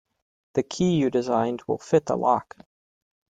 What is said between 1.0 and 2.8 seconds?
designed will fit the lock.